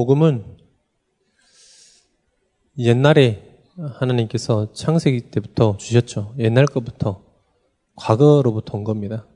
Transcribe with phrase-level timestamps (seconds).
[0.00, 0.56] 복음은
[2.78, 3.42] 옛날에
[3.76, 6.34] 하나님께서 창세기 때부터 주셨죠.
[6.38, 7.22] 옛날 것부터
[7.96, 9.26] 과거로부터 온 겁니다.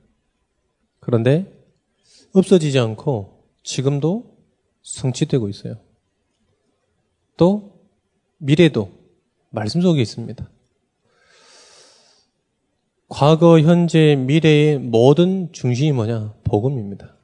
[1.00, 1.52] 그런데
[2.32, 4.38] 없어지지 않고 지금도
[4.80, 5.76] 성취되고 있어요.
[7.36, 7.86] 또
[8.38, 8.90] 미래도
[9.50, 10.50] 말씀 속에 있습니다.
[13.08, 16.32] 과거, 현재, 미래의 모든 중심이 뭐냐?
[16.44, 17.18] 복음입니다.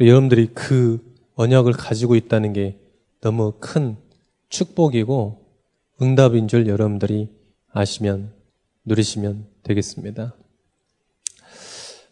[0.00, 2.78] 여러분들이 그 언약을 가지고 있다는 게
[3.20, 3.96] 너무 큰
[4.48, 5.46] 축복이고
[6.02, 7.30] 응답인 줄 여러분들이
[7.72, 8.32] 아시면
[8.84, 10.34] 누리시면 되겠습니다.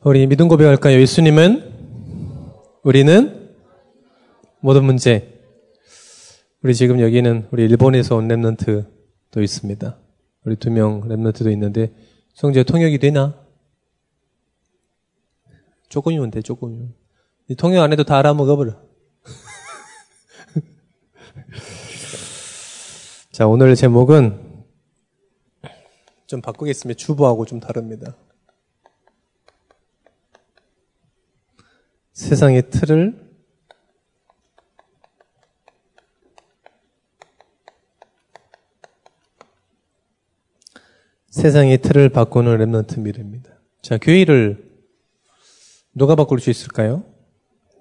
[0.04, 1.00] 우리 믿음 고백할까요?
[1.00, 1.72] 예수님은
[2.84, 3.50] 우리는
[4.60, 5.34] 모든 문제
[6.62, 9.98] 우리 지금 여기는 우리 일본에서 온 랩런트도 있습니다.
[10.44, 11.92] 우리 두 명 랩런트도 있는데
[12.34, 13.34] 성재 통역이 되나?
[15.88, 16.94] 조금이면 돼, 조금이면.
[17.56, 18.87] 통역 안 해도 다 알아먹어버려.
[23.38, 24.64] 자, 오늘 제목은
[26.26, 26.98] 좀 바꾸겠습니다.
[26.98, 28.16] 주부하고 좀 다릅니다.
[32.14, 33.30] 세상의 틀을
[41.30, 43.52] 세상의 틀을 바꾸는 랩런트 미래입니다.
[43.82, 44.68] 자, 교회를
[45.94, 47.04] 누가 바꿀 수 있을까요?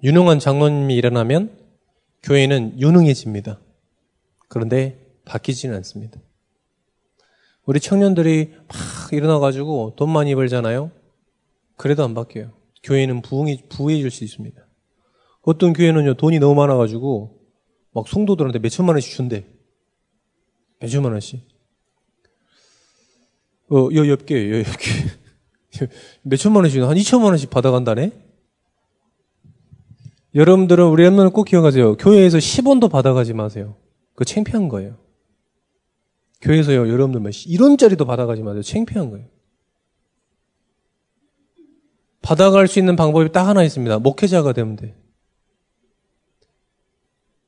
[0.03, 1.57] 유능한 장로님이 일어나면
[2.21, 3.59] 교회는 유능해집니다.
[4.49, 6.19] 그런데 바뀌지는 않습니다.
[7.65, 10.91] 우리 청년들이 막 일어나가지고 돈 많이 벌잖아요?
[11.75, 12.53] 그래도 안 바뀌어요.
[12.83, 14.59] 교회는 부흥이, 부해질 수 있습니다.
[15.41, 17.39] 어떤 교회는요, 돈이 너무 많아가지고,
[17.93, 19.45] 막 성도들한테 몇 천만 원씩 준대.
[20.79, 21.41] 몇 천만 원씩.
[23.69, 24.91] 어, 여, 옆게, 여, 옆게.
[26.23, 28.11] 몇 천만 원씩, 한 2천만 원씩 받아간다네?
[30.35, 31.97] 여러분들은 우리 랩런을 꼭 기억하세요.
[31.97, 33.75] 교회에서 10원도 받아가지 마세요.
[34.13, 35.06] 그거 창피한 거예요.
[36.41, 38.61] 교회에서요, 여러분들 몇 1원짜리도 받아가지 마세요.
[38.61, 39.25] 창피한 거예요.
[42.21, 43.99] 받아갈 수 있는 방법이 딱 하나 있습니다.
[43.99, 44.95] 목회자가 되면 돼.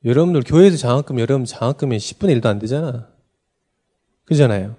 [0.04, 3.08] 여러분들 교회에서 장학금, 여러분 장학금이 10분의 1도 안 되잖아.
[4.24, 4.76] 그잖아요.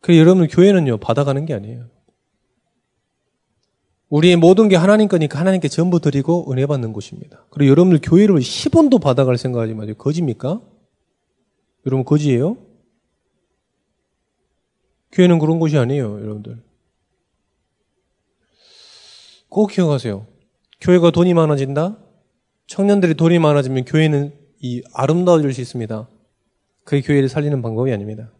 [0.00, 1.88] 그 여러분들 교회는요, 받아가는 게 아니에요.
[4.08, 7.44] 우리의 모든 게 하나님 거니까 하나님께 전부 드리고 은혜 받는 곳입니다.
[7.50, 9.94] 그리고 여러분들 교회를 10원도 받아갈 생각하지 마세요.
[9.96, 10.60] 거짓입니까?
[11.86, 12.56] 여러분 거지예요?
[15.12, 16.62] 교회는 그런 곳이 아니에요, 여러분들.
[19.48, 20.26] 꼭 기억하세요.
[20.80, 21.98] 교회가 돈이 많아진다?
[22.66, 26.08] 청년들이 돈이 많아지면 교회는 이 아름다워질 수 있습니다.
[26.84, 28.30] 그게 교회를 살리는 방법이 아닙니다.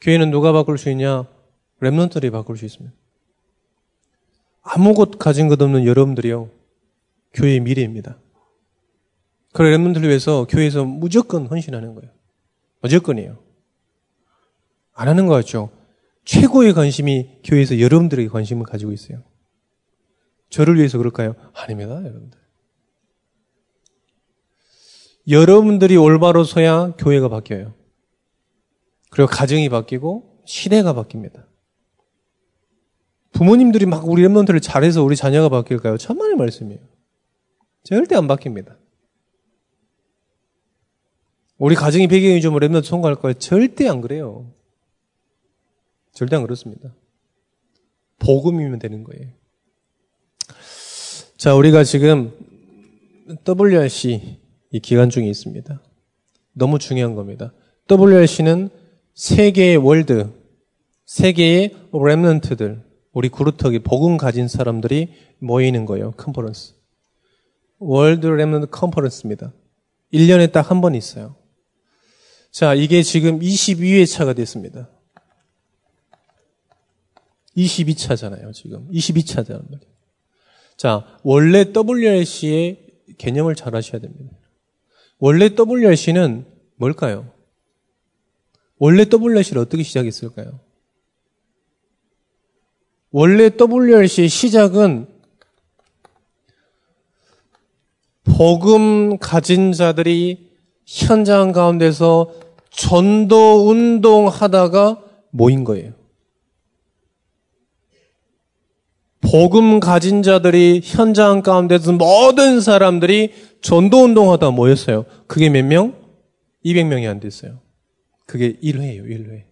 [0.00, 1.26] 교회는 누가 바꿀 수 있냐?
[1.80, 2.94] 랩런트들이 바꿀 수 있습니다.
[4.62, 6.50] 아무것 가진 것 없는 여러분들이요.
[7.34, 8.18] 교회의 미래입니다.
[9.52, 12.10] 그런 랩런트를 위해서 교회에서 무조건 헌신하는 거예요.
[12.82, 13.38] 무조건이에요.
[14.98, 15.70] 안 하는 것 같죠?
[16.24, 19.22] 최고의 관심이 교회에서 여러분들에게 관심을 가지고 있어요.
[20.50, 21.36] 저를 위해서 그럴까요?
[21.54, 22.36] 아닙니다, 여러분들.
[25.28, 27.74] 여러분들이 올바로 서야 교회가 바뀌어요.
[29.10, 31.46] 그리고 가정이 바뀌고 시대가 바뀝니다.
[33.30, 35.96] 부모님들이 막 우리 랩런트를 잘해서 우리 자녀가 바뀔까요?
[35.96, 36.80] 천만의 말씀이에요.
[37.84, 38.76] 절대 안 바뀝니다.
[41.56, 43.34] 우리 가정이 배경이 좀 remnant 성공할 거예요?
[43.34, 44.57] 절대 안 그래요.
[46.18, 46.92] 절대 안 그렇습니다.
[48.18, 49.28] 복음이면 되는 거예요.
[51.36, 52.32] 자, 우리가 지금
[53.46, 54.40] WRC
[54.72, 55.80] 이 기간 중에 있습니다.
[56.54, 57.52] 너무 중요한 겁니다.
[57.88, 58.68] WRC는
[59.14, 60.28] 세계의 world,
[61.06, 66.10] 세계의 remnant들, 우리 그루터기 복음 가진 사람들이 모이는 거예요.
[66.16, 66.74] 컨퍼런스.
[67.78, 69.52] World Remnant Conference입니다.
[70.12, 71.36] 1년에 딱 한 번 있어요.
[72.50, 74.90] 자, 이게 지금 22회 차가 됐습니다.
[77.58, 78.88] 22차잖아요, 지금.
[78.90, 79.80] 22차잖아요.
[80.76, 82.86] 자, 원래 WRC의
[83.18, 84.36] 개념을 잘 아셔야 됩니다.
[85.18, 86.46] 원래 WRC는
[86.76, 87.32] 뭘까요?
[88.78, 90.60] 원래 WRC를 어떻게 시작했을까요?
[93.10, 95.08] 원래 WRC의 시작은
[98.24, 100.52] 복음 가진 자들이
[100.86, 102.32] 현장 가운데서
[102.70, 105.97] 전도 운동 하다가 모인 거예요.
[109.20, 115.04] 복음 가진 자들이 현장 가운데서 모든 사람들이 전도 운동하다 모였어요.
[115.26, 115.94] 그게 몇 명?
[116.64, 117.60] 200명이 안 됐어요.
[118.26, 119.44] 그게 1회예요, 1회.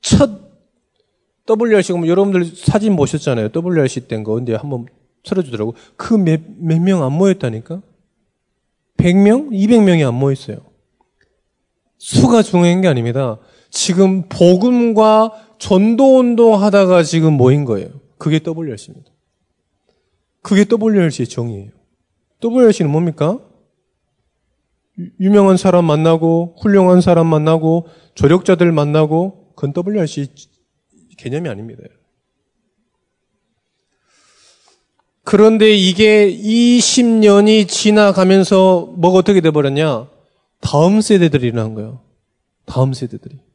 [0.00, 0.46] 첫
[1.48, 3.48] WRC, 그럼 여러분들 사진 보셨잖아요.
[3.54, 4.34] WRC 때인 거.
[4.34, 4.86] 근데 한번
[5.24, 5.74] 틀어주더라고.
[5.96, 7.82] 그 몇, 몇 명 안 모였다니까?
[8.96, 10.58] 100명, 200명이 안 모였어요.
[11.98, 13.38] 수가 중요한 게 아닙니다.
[13.70, 17.88] 지금 복음과 전도 운동 하다가 지금 모인 거예요.
[18.18, 19.10] 그게 WRC입니다.
[20.42, 21.70] 그게 WRC의 정의예요.
[22.42, 23.40] WRC는 뭡니까?
[25.20, 30.28] 유명한 사람 만나고 훌륭한 사람 만나고 조력자들 만나고 그건 WRC
[31.18, 31.82] 개념이 아닙니다.
[35.24, 40.08] 그런데 이게 20년이 지나가면서 뭐가 어떻게 돼버렸냐?
[40.60, 42.00] 다음 세대들이 일어난 거예요.
[42.64, 43.45] 다음 세대들이.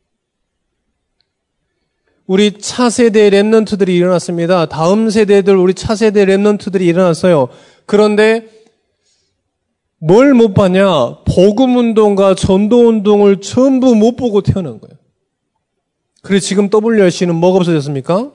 [2.31, 4.65] 우리 차세대 랩런트들이 일어났습니다.
[4.67, 7.49] 다음 세대들, 우리 차세대 랩런트들이 일어났어요.
[7.85, 8.49] 그런데
[9.97, 11.23] 뭘 못 봤냐?
[11.25, 14.95] 복음 운동과 전도 운동을 전부 못 보고 태어난 거예요.
[16.21, 18.31] 그래서 지금 WRC는 뭐가 없어졌습니까?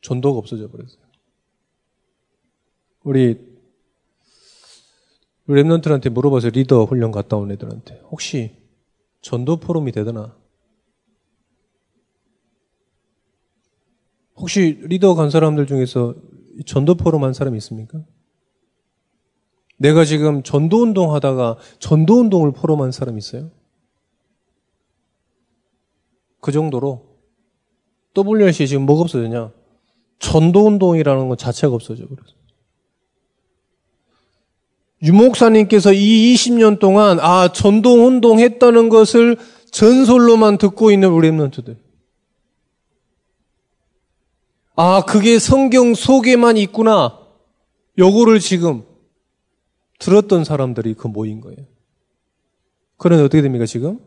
[0.00, 1.02] 전도가 없어져 버렸어요.
[3.02, 3.36] 우리
[5.48, 8.52] 랩런트한테 물어봐서 리더 훈련 갔다 온 애들한테 혹시
[9.22, 10.45] 전도 포럼이 되더나?
[14.36, 16.14] 혹시 리더 간 사람들 중에서
[16.66, 18.00] 전도 포럼 한 사람이 있습니까?
[19.78, 23.50] 내가 지금 전도 운동 하다가 전도 운동을 포럼한 사람 있어요?
[26.40, 27.04] 그 정도로
[28.16, 29.52] WRC 지금 뭐가 없어졌냐?
[30.18, 32.34] 전도 운동이라는 것 자체가 없어져 버렸어.
[35.02, 39.36] 유목사님께서 이 20년 동안 아 전도 운동 했다는 것을
[39.70, 41.76] 전설로만 듣고 있는 우리 랩런트들.
[44.76, 47.18] 아 그게 성경 속에만 있구나.
[47.98, 48.84] 요거를 지금
[49.98, 51.66] 들었던 사람들이 그 모인 거예요.
[52.98, 53.98] 그런데 어떻게 됩니까 지금?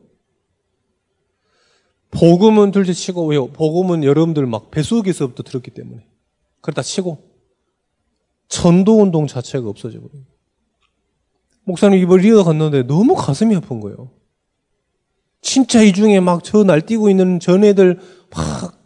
[2.12, 3.48] 복음은 둘째 치고 왜요?
[3.48, 6.06] 복음은 여러분들 막 배수기에서부터 들었기 때문에
[6.62, 7.30] 그러다 치고
[8.48, 10.24] 전도 운동 자체가 없어져 버려요.
[11.64, 14.12] 목사님 이번 리더 갔는데 너무 가슴이 아픈 거예요.
[15.42, 18.00] 진짜 이 중에 막 저 날뛰고 있는 전 애들
[18.32, 18.79] 막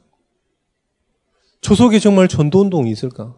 [1.64, 3.36] 저 속에 정말 전도운동이 있을까?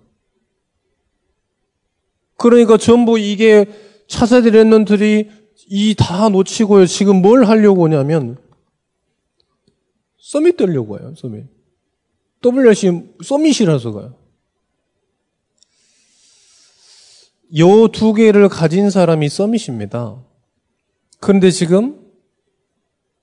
[2.38, 3.66] 그러니까 전부 이게
[4.08, 5.30] 차세대 랩런들이
[5.70, 6.86] 이 다 놓치고요.
[6.86, 8.38] 지금 뭘 하려고 하냐면
[10.20, 11.14] 서밋 되려고 해요.
[11.18, 11.46] 서밋.
[12.44, 14.16] WRC 서밋이라서 가요.
[17.58, 20.22] 요 두 개를 가진 사람이 서밋입니다.
[21.20, 22.00] 그런데 지금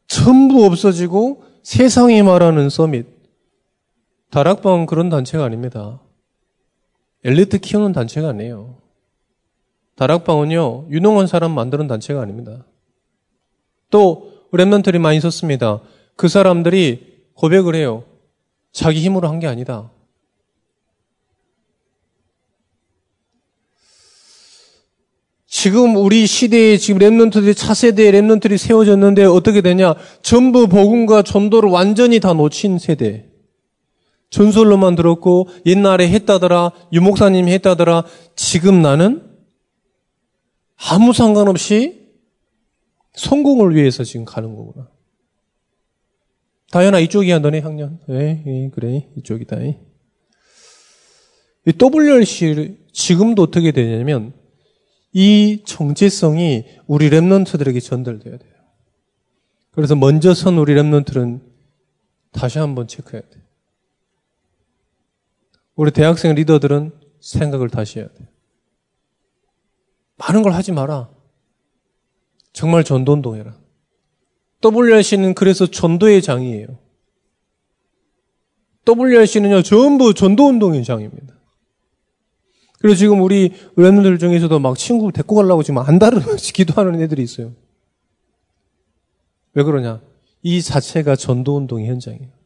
[0.06, 3.06] 전부 없어지고 세상이 말하는 서밋.
[4.32, 6.00] 다락방 그런 단체가 아닙니다.
[7.22, 8.78] 엘리트 키우는 단체가 아니에요.
[9.94, 12.64] 다락방은요, 유능한 사람 만드는 단체가 아닙니다.
[13.90, 15.82] 또, 랩런들이 많이 썼습니다.
[16.16, 18.04] 그 사람들이 고백을 해요.
[18.72, 19.90] 자기 힘으로 한 게 아니다.
[25.46, 29.94] 지금 우리 시대에 지금 랩런트들이 차세대의 랩런트들이 세워졌는데 어떻게 되냐?
[30.22, 33.31] 전부 복음과 전도를 완전히 다 놓친 세대.
[34.32, 38.04] 전설로만 들었고 옛날에 했다더라, 유목사님이 했다더라.
[38.34, 39.22] 지금 나는
[40.90, 42.10] 아무 상관없이
[43.14, 44.88] 성공을 위해서 지금 가는 거구나.
[46.72, 48.00] 다현아 이쪽이야 너네 학년.
[48.08, 49.58] 네, 네 그래 이쪽이다.
[49.60, 49.74] 이
[51.66, 54.32] WRC 지금도 어떻게 되냐면
[55.12, 58.52] 이 정체성이 우리 랩런트들에게 전달돼야 돼요.
[59.72, 61.42] 그래서 먼저 선 우리 랩런트는
[62.32, 63.41] 다시 한번 체크해야 돼요.
[65.82, 68.28] 우리 대학생 리더들은 생각을 다시 해야 돼요.
[70.16, 71.10] 많은 걸 하지 마라.
[72.52, 73.56] 정말 전도운동 해라.
[74.64, 76.78] WRC는 그래서 전도의 장이에요.
[78.86, 81.34] WRC는요, 전부 전도운동의 장입니다.
[82.78, 86.22] 그리고 지금 우리 랩런들 중에서도 막 친구 데리고 가려고 지금 안달을
[86.54, 87.54] 기도하는 애들이 있어요.
[89.54, 90.00] 왜 그러냐?
[90.42, 92.41] 이 자체가 전도운동의 현장이에요.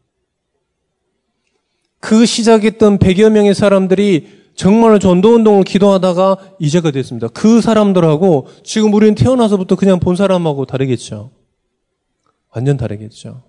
[2.06, 7.26] 그 시작했던 100여 명의 사람들이 정말 전도운동을 기도하다가 이제가 됐습니다.
[7.26, 11.32] 그 사람들하고 지금 우리는 태어나서부터 그냥 본 사람하고 다르겠죠.
[12.54, 13.42] 완전 다르겠죠.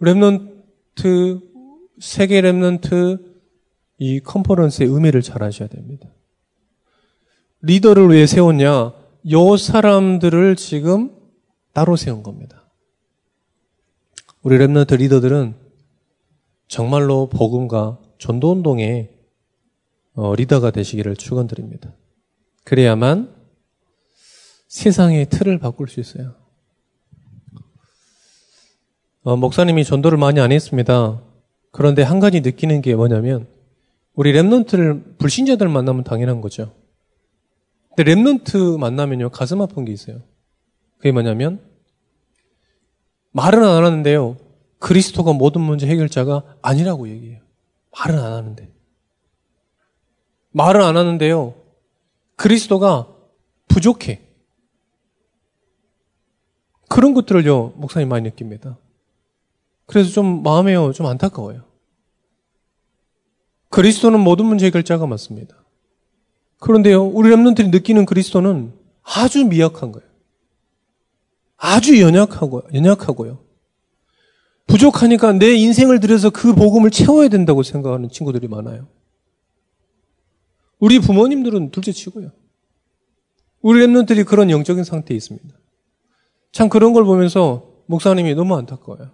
[0.00, 1.42] Remnant,
[2.00, 3.22] 세계 remnant,
[3.98, 6.08] 이 컨퍼런스의 의미를 잘 아셔야 됩니다.
[7.60, 8.94] 리더를 왜 세웠냐?
[9.30, 11.10] 요 사람들을 지금
[11.74, 12.64] 따로 세운 겁니다.
[14.40, 15.60] 우리 remnant 리더들은
[16.72, 19.10] 정말로 복음과 전도 운동의
[20.14, 21.92] 어, 리더가 되시기를 축원드립니다.
[22.64, 23.30] 그래야만
[24.68, 26.34] 세상의 틀을 바꿀 수 있어요.
[29.22, 31.20] 어, 목사님이 전도를 많이 안 했습니다.
[31.72, 33.48] 그런데 한 가지 느끼는 게 뭐냐면
[34.14, 36.72] 우리 remnant를 불신자들 만나면 당연한 거죠.
[37.94, 40.22] 근데 remnant 만나면요, 가슴 아픈 게 있어요.
[40.96, 41.60] 그게 뭐냐면,
[43.32, 44.38] 말은 안 하는데요,
[44.82, 47.40] 그리스도가 모든 문제 해결자가 아니라고 얘기해요.
[47.96, 48.68] 말은 안 하는데.
[50.50, 51.54] 말은 안 하는데요,
[52.34, 53.08] 그리스도가
[53.68, 54.20] 부족해.
[56.88, 58.76] 그런 것들을요, 목사님 많이 느낍니다.
[59.86, 61.62] 그래서 좀 마음에요, 좀 안타까워요.
[63.70, 65.54] 그리스도는 모든 문제 해결자가 맞습니다.
[66.58, 68.74] 그런데요, 우리 랩런들이 느끼는 그리스도는
[69.04, 70.08] 아주 미약한 거예요.
[71.56, 73.51] 아주 연약하고, 연약하고요.
[74.66, 78.88] 부족하니까 내 인생을 들여서 그 복음을 채워야 된다고 생각하는 친구들이 많아요.
[80.78, 82.32] 우리 부모님들은 둘째 치고요.
[83.60, 85.56] 우리 랩런들이 그런 영적인 상태에 있습니다.
[86.50, 89.12] 참 그런 걸 보면서 목사님이 너무 안타까워요.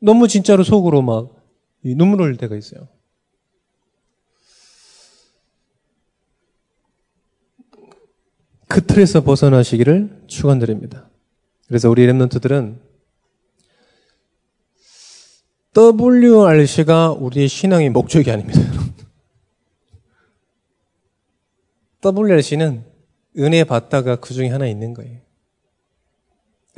[0.00, 1.34] 너무 진짜로 속으로 막
[1.82, 2.88] 눈물 흘릴 때가 있어요.
[8.68, 11.08] 그 틀에서 벗어나시기를 축원드립니다.
[11.66, 12.87] 그래서 우리 랩런트들은
[15.78, 18.60] WRC가 우리의 신앙의 목적이 아닙니다.
[22.04, 22.84] WRC는
[23.38, 25.20] 은혜 받다가 그 중에 하나 있는 거예요.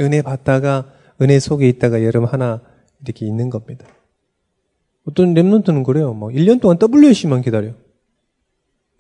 [0.00, 0.92] 은혜 받다가
[1.23, 2.61] 은혜 속에 있다가 여러분 하나
[3.02, 3.87] 이렇게 있는 겁니다.
[5.09, 6.12] 어떤 랩런트는 그래요.
[6.12, 7.73] 막 1년 동안 WRC만 기다려.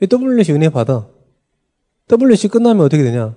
[0.00, 1.08] WRC 은혜 받아.
[2.10, 3.36] WRC 끝나면 어떻게 되냐?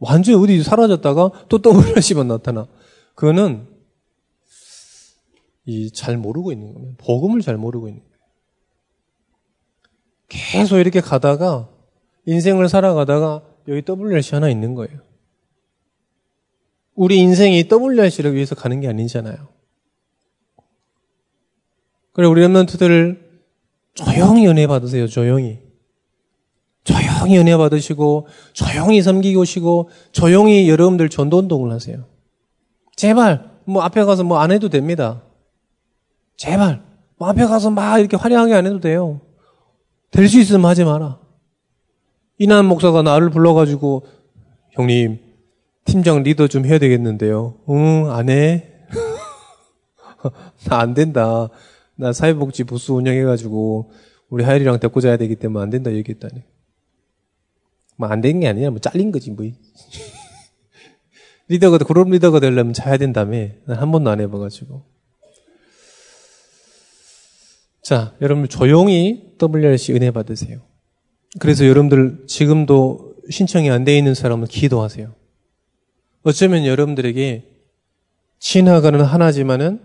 [0.00, 2.66] 완전히 어디 사라졌다가 또 WRC만 나타나.
[3.14, 3.73] 그거는
[5.66, 6.94] 이 잘 모르고 있는 거예요.
[6.98, 8.14] 복음을 잘 모르고 있는 거예요.
[10.28, 11.68] 계속 이렇게 가다가
[12.26, 15.00] 인생을 살아가다가 여기 WRC 하나 있는 거예요.
[16.94, 19.48] 우리 인생이 WRC를 위해서 가는 게 아니잖아요.
[22.12, 23.18] 그래 우리 랩런트들
[23.94, 25.06] 조용히 은혜 받으세요.
[25.08, 25.60] 조용히.
[26.84, 32.04] 조용히 은혜 받으시고 조용히 섬기고 오시고 조용히 여러분들 전도 운동을 하세요.
[32.96, 35.22] 제발 뭐 앞에 가서 뭐 안 해도 됩니다.
[36.36, 36.82] 제발
[37.16, 39.20] 뭐 앞에 가서 막 이렇게 화려하게 안 해도 돼요.
[40.10, 41.18] 될 수 있으면 하지 마라.
[42.38, 44.06] 이난 목사가 나를 불러가지고
[44.72, 45.18] 형님
[45.84, 47.58] 팀장 리더 좀 해야 되겠는데요.
[47.68, 48.70] 응, 안 해.
[50.68, 51.48] 나 안 된다.
[51.96, 53.90] 나 사회복지 부스 운영해가지고
[54.30, 56.42] 우리 하율이랑 데리고 자야 되기 때문에 안 된다 얘기했다니.
[57.96, 59.46] 뭐 안 되는 게 아니라 뭐 잘린 거지 뭐.
[61.48, 63.36] 리더가 그룹 리더가 되려면 자야 된다며.
[63.66, 64.82] 난 한 번도 안 해봐가지고.
[67.84, 70.62] 자, 여러분 조용히 WRC 은혜 받으세요.
[71.38, 75.14] 그래서 여러분들 지금도 신청이 안 돼 있는 사람은 기도하세요.
[76.22, 77.50] 어쩌면 여러분들에게
[78.38, 79.84] 지나가는 하나지만은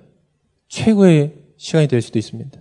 [0.70, 2.58] 최고의 시간이 될 수도 있습니다.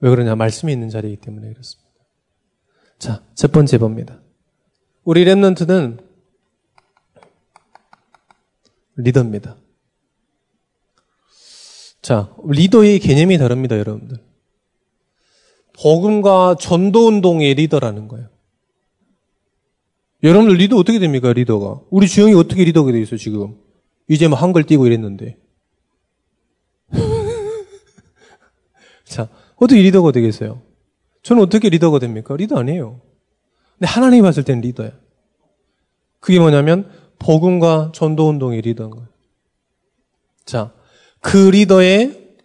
[0.00, 0.34] 왜 그러냐?
[0.34, 1.92] 말씀이 있는 자리이기 때문에 그렇습니다.
[2.98, 4.20] 자, 첫 번째 봅니다.
[5.04, 6.02] 우리 랩런트는
[8.96, 9.56] 리더입니다.
[12.06, 14.18] 자, 리더의 개념이 다릅니다, 여러분들.
[15.72, 18.28] 복음과 전도 운동의 리더라는 거예요.
[20.22, 21.80] 여러분들 리더 어떻게 됩니까, 리더가?
[21.90, 23.56] 우리 주영이 어떻게 리더가 돼 있어, 지금?
[24.06, 25.36] 이제 뭐 한글 띄고 이랬는데.
[29.02, 30.62] 자, 어떻게 리더가 되겠어요?
[31.24, 32.36] 저는 어떻게 리더가 됩니까?
[32.36, 33.00] 리더 아니에요.
[33.80, 34.92] 근데 하나님이 봤을 때는 리더야.
[36.20, 39.08] 그게 뭐냐면, 복음과 전도 운동의 리더인 거예요.
[40.44, 40.75] 자,
[41.26, 42.36] 그 리더의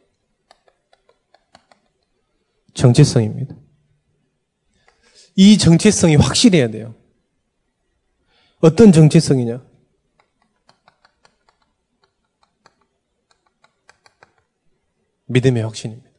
[2.74, 3.56] 정체성입니다.
[5.36, 6.96] 이 정체성이 확실해야 돼요.
[8.60, 9.64] 어떤 정체성이냐?
[15.28, 16.10] 믿음의 확신입니다.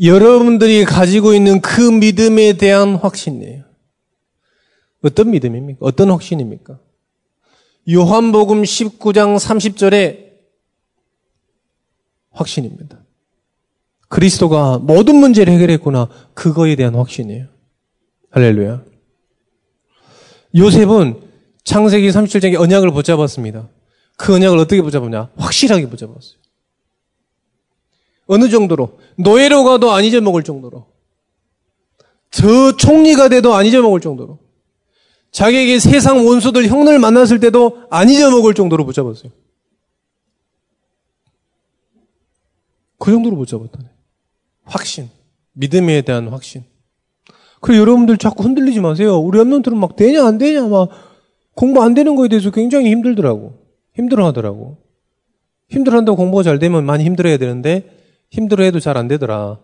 [0.00, 3.64] 여러분들이 가지고 있는 그 믿음에 대한 확신이에요.
[5.02, 5.78] 어떤 믿음입니까?
[5.80, 6.78] 어떤 확신입니까?
[7.90, 10.32] 요한복음 19장 30절에
[12.30, 12.98] 확신입니다.
[14.08, 16.08] 그리스도가 모든 문제를 해결했구나.
[16.34, 17.46] 그거에 대한 확신이에요.
[18.30, 18.84] 할렐루야.
[20.56, 21.20] 요셉은
[21.64, 23.68] 창세기 37장의 언약을 붙잡았습니다.
[24.16, 25.30] 그 언약을 어떻게 붙잡았냐?
[25.36, 26.38] 확실하게 붙잡았어요.
[28.26, 28.98] 어느 정도로?
[29.16, 30.86] 노예로 가도 안 잊어먹을 정도로.
[32.30, 34.38] 저 총리가 돼도 안 잊어먹을 정도로.
[35.34, 39.32] 자기에게 세상 원수들 형을 만났을 때도 안 잊어먹을 정도로 붙잡았어요.
[42.98, 43.88] 그 정도로 붙잡았다네.
[44.62, 45.10] 확신.
[45.52, 46.62] 믿음에 대한 확신.
[47.60, 49.18] 그래 여러분들 자꾸 흔들리지 마세요.
[49.18, 50.88] 우리 랩런트는 막 되냐 안 되냐 막
[51.54, 53.58] 공부 안 되는 거에 대해서 굉장히 힘들더라고.
[53.96, 54.78] 힘들어 하더라고.
[55.68, 57.90] 힘들어 한다고 공부가 잘 되면 많이 힘들어야 되는데
[58.30, 59.58] 힘들어 해도 잘 안 되더라.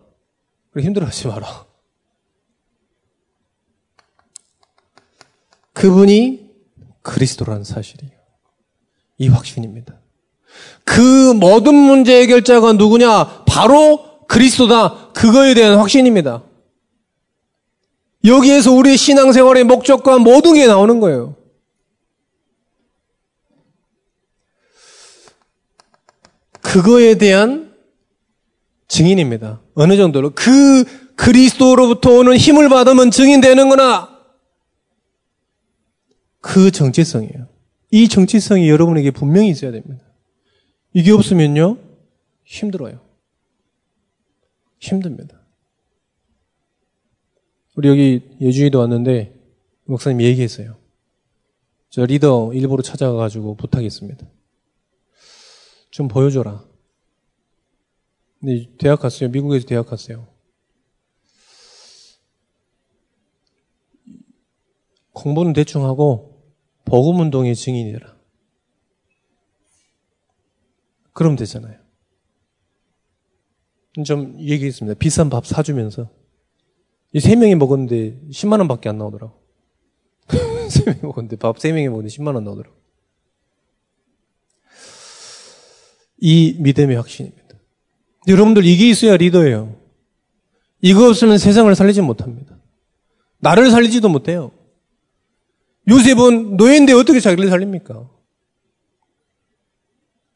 [0.71, 1.65] 그래, 힘들어 하지 마라.
[5.73, 6.49] 그분이
[7.01, 8.13] 그리스도라는 사실이에요.
[9.17, 9.99] 이 확신입니다.
[10.83, 13.43] 그 모든 문제 해결자가 누구냐?
[13.45, 15.11] 바로 그리스도다.
[15.13, 16.43] 그거에 대한 확신입니다.
[18.25, 21.35] 여기에서 우리 신앙생활의 목적과 모든 게 나오는 거예요.
[26.61, 27.73] 그거에 대한
[28.87, 29.61] 증인입니다.
[29.73, 30.83] 어느 정도로 그
[31.15, 34.10] 그리스도로부터 오는 힘을 받으면 증인되는구나.
[36.41, 37.47] 그 정체성이에요.
[37.91, 40.03] 이 정체성이 여러분에게 분명히 있어야 됩니다.
[40.93, 41.77] 이게 없으면요,
[42.43, 42.99] 힘들어요.
[44.79, 45.39] 힘듭니다.
[47.75, 49.33] 우리 여기 예주이도 왔는데,
[49.85, 50.77] 목사님 얘기했어요.
[51.89, 54.25] 저 리더 일부러 찾아가가지고 부탁했습니다.
[55.91, 56.65] 좀 보여줘라.
[58.39, 59.29] 근데 대학 갔어요.
[59.29, 60.27] 미국에서 대학 갔어요.
[65.11, 66.30] 공부는 대충 하고
[66.85, 68.15] 복음 운동의 증인이라.
[71.13, 71.77] 그럼 되잖아요.
[74.05, 74.97] 좀 얘기했습니다.
[74.97, 76.09] 비싼 밥 사주면서
[77.13, 79.33] 이 세 명이 먹었는데 10만 원 밖에 안 나오더라고.
[80.69, 82.75] 세 명이 먹었는데 밥 세 명이 먹었는데 10만 원 나오더라고.
[86.19, 87.41] 이 믿음의 확신입니다.
[88.27, 89.75] 여러분들 이게 있어야 리더예요.
[90.81, 92.57] 이거 없으면 세상을 살리지 못합니다.
[93.39, 94.51] 나를 살리지도 못해요.
[95.89, 98.09] 요셉은 노예인데 어떻게 자기를 살립니까?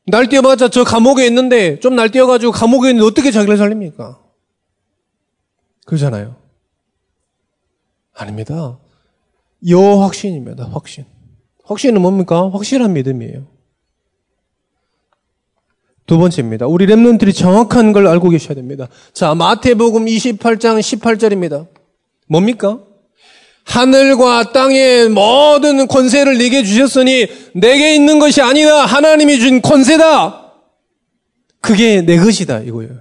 [0.07, 4.21] 날뛰어봤자 저 감옥에 있는데 좀 날뛰어가지고 감옥에 있는데 어떻게 자기를 살립니까?
[5.85, 6.35] 그러잖아요.
[8.13, 8.79] 아닙니다.
[9.67, 10.69] 여확신입니다.
[10.71, 11.05] 확신.
[11.63, 12.49] 확신은 뭡니까?
[12.51, 13.47] 확실한 믿음이에요.
[16.05, 16.67] 두 번째입니다.
[16.67, 18.87] 우리 랩런들이 정확한 걸 알고 계셔야 됩니다.
[19.11, 21.67] 자, 마태복음 28장 18절입니다.
[22.27, 22.79] 뭡니까?
[23.65, 28.85] 하늘과 땅의 모든 권세를 내게 주셨으니 내게 있는 것이 아니다.
[28.85, 30.53] 하나님이 준 권세다.
[31.59, 32.59] 그게 내 것이다.
[32.59, 32.99] 이거예요.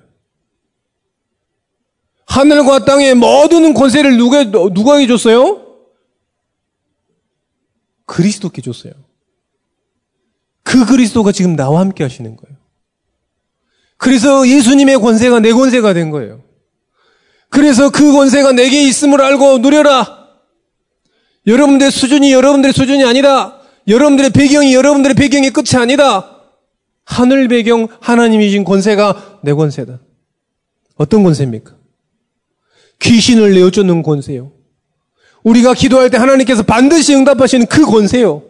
[2.27, 5.61] 하늘과 땅의 모든 권세를 누가, 누가 줬어요?
[8.07, 8.93] 그리스도께 줬어요.
[10.63, 12.57] 그 그리스도가 지금 나와 함께 하시는 거예요.
[13.99, 16.43] 그래서 예수님의 권세가 내 권세가 된 거예요.
[17.51, 20.24] 그래서 그 권세가 내게 있음을 알고 누려라.
[21.47, 23.61] 여러분들의 수준이 여러분들의 수준이 아니다.
[23.87, 26.31] 여러분들의 배경이 여러분들의 배경의 끝이 아니다.
[27.05, 30.01] 하늘 배경 하나님이 준 권세가 내 권세다.
[30.97, 31.77] 어떤 권세입니까?
[33.01, 34.53] 귀신을 내어쫓는 권세요.
[35.43, 38.43] 우리가 기도할 때 하나님께서 반드시 응답하시는 그 권세요.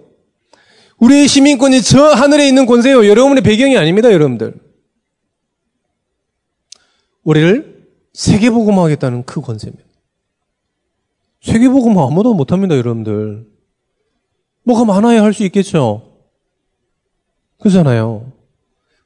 [0.98, 3.06] 우리의 시민권이 저 하늘에 있는 권세요.
[3.06, 4.54] 여러분의 배경이 아닙니다, 여러분들.
[7.24, 9.84] 우리를 세계복음하겠다는 그 권세입니다.
[11.44, 13.46] 세계복음 아무도 못합니다, 여러분들.
[14.64, 16.10] 뭐가 많아야 할 수 있겠죠?
[17.60, 18.32] 그잖아요.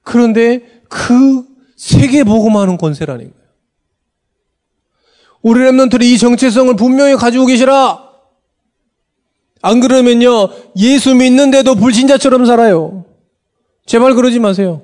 [0.02, 1.44] 그런데 그
[1.76, 3.48] 세계복음 하는 권세라는 거예요.
[5.42, 8.08] 우리 랩런들이 이 정체성을 분명히 가지고 계시라.
[9.60, 13.04] 안 그러면요, 예수 믿는데도 불신자처럼 살아요.
[13.84, 14.82] 제발 그러지 마세요.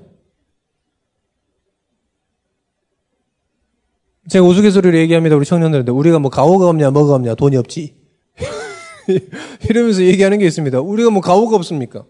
[4.28, 5.36] 제가 우스갯소리로 얘기합니다.
[5.36, 5.92] 우리 청년들한테.
[5.92, 7.94] 우리가 뭐 가오가 없냐, 뭐가 없냐, 돈이 없지.
[9.68, 10.80] 이러면서 얘기하는 게 있습니다.
[10.80, 12.04] 우리가 뭐 가오가 없습니까?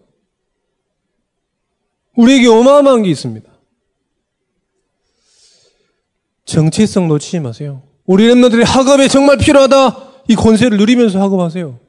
[2.15, 3.51] 우리에게 어마어마한 게 있습니다.
[6.45, 7.83] 정체성 놓치지 마세요.
[8.05, 10.23] 우리 랩너들이 학업에 정말 필요하다.
[10.29, 11.79] 이 권세를 누리면서 학업하세요.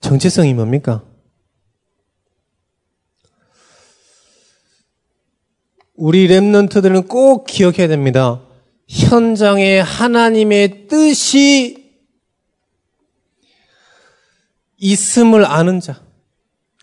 [0.00, 1.04] 정체성이 뭡니까?
[5.98, 8.40] 우리 랩런트들은 꼭 기억해야 됩니다.
[8.86, 11.92] 현장에 하나님의 뜻이
[14.76, 16.00] 있음을 아는 자.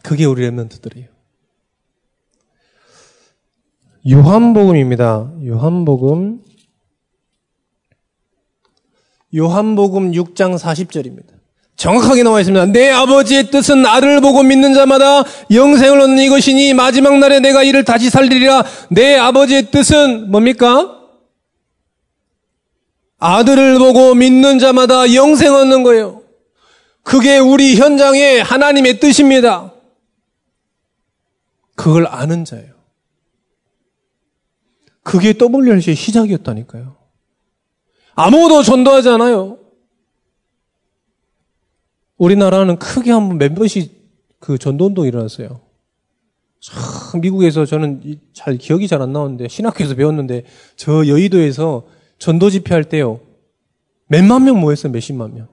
[0.03, 1.07] 그게 우리 랩런트들이에요.
[4.11, 5.33] 요한복음입니다.
[5.45, 6.43] 요한복음.
[9.33, 11.34] 요한복음 6장 40절입니다.
[11.75, 12.67] 정확하게 나와 있습니다.
[12.67, 18.09] 내 아버지의 뜻은 나를 보고 믿는 자마다 영생을 얻는 이것이니 마지막 날에 내가 이를 다시
[18.09, 18.63] 살리리라.
[18.89, 21.01] 내 아버지의 뜻은 뭡니까?
[23.19, 26.21] 아들을 보고 믿는 자마다 영생 얻는 거예요.
[27.03, 29.73] 그게 우리 현장의 하나님의 뜻입니다.
[31.75, 32.73] 그걸 아는 자예요.
[35.03, 36.95] 그게 WRC의 시작이었다니까요.
[38.15, 39.59] 아무도 전도하지 않아요.
[42.17, 43.91] 우리나라는 크게 한번 몇 번씩
[44.39, 45.61] 그 전도운동이 일어났어요.
[46.61, 50.43] 참 미국에서 저는 잘 기억이 잘 안 나오는데 신학교에서 배웠는데
[50.75, 51.83] 저 여의도에서
[52.17, 53.19] 전도 집회할 때요.
[54.07, 54.91] 몇만 명 모였어요.
[54.91, 55.47] 몇십만 명.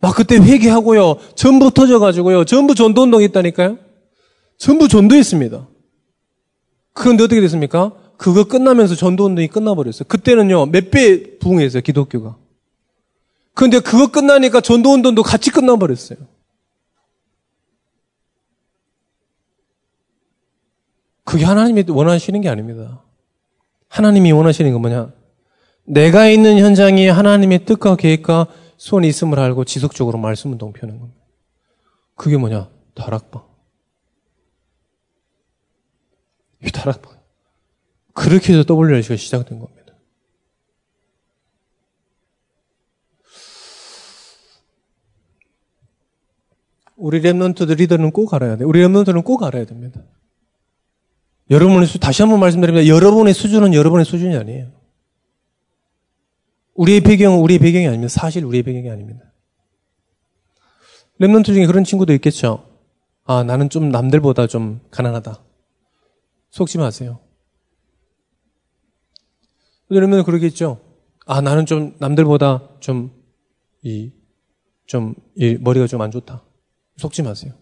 [0.00, 1.16] 막 그때 회개하고요.
[1.34, 2.44] 전부 터져가지고요.
[2.44, 3.78] 전부 전도운동 했다니까요.
[4.58, 5.68] 전부 전도했습니다.
[6.92, 7.92] 그런데 어떻게 됐습니까?
[8.16, 10.04] 그거 끝나면서 전도운동이 끝나버렸어요.
[10.06, 12.36] 그때는요, 몇 배 부흥했어요, 기독교가.
[13.54, 16.18] 그런데 그거 끝나니까 전도운동도 같이 끝나버렸어요.
[21.24, 23.02] 그게 하나님이 원하시는 게 아닙니다.
[23.88, 25.12] 하나님이 원하시는 건 뭐냐?
[25.84, 31.20] 내가 있는 현장이 하나님의 뜻과 계획과 소원이 있음을 알고 지속적으로 말씀 운동 펴는 겁니다.
[32.16, 32.70] 그게 뭐냐?
[32.94, 33.42] 다락방.
[36.64, 37.14] 이 다락방.
[38.12, 39.73] 그렇게 해서 WRC가 시작된 겁니다.
[46.96, 48.64] 우리 remnant들 리더는 꼭 알아야 돼.
[48.64, 50.02] 우리 remnant는 꼭 알아야 됩니다.
[51.50, 52.86] 여러분의 수, 다시 한번 말씀드립니다.
[52.86, 54.72] 여러분의 수준은 여러분의 수준이 아니에요.
[56.74, 58.08] 우리의 배경은 우리의 배경이 아닙니다.
[58.08, 59.32] 사실 우리의 배경이 아닙니다.
[61.20, 62.66] Remnant 중에 그런 친구도 있겠죠.
[63.24, 65.42] 아, 나는 좀 남들보다 좀 가난하다.
[66.50, 67.20] 속지 마세요.
[69.90, 70.80] Remnant 그러겠죠.
[71.26, 73.12] 아, 나는 좀 남들보다 좀,
[73.82, 74.12] 이,
[74.86, 76.42] 좀, 이 머리가 좀 안 좋다.
[76.96, 77.52] 속지 마세요.